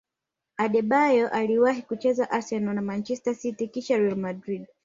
[0.57, 4.67] adebayor aliwahi kucheza arsenal na manchester city kisha real madrid